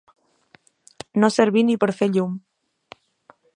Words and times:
No 1.19 1.29
servir 1.35 1.63
ni 1.69 1.77
per 1.85 1.91
fer 2.01 2.11
llum. 2.17 2.35